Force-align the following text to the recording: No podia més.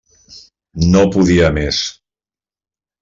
No 0.95 1.03
podia 1.17 1.53
més. 1.59 1.85